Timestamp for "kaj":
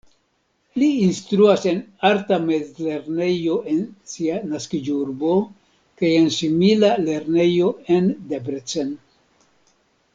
6.01-6.11